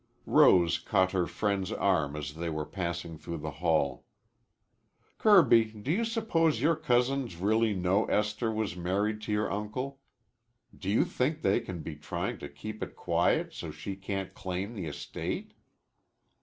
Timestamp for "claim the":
14.33-14.87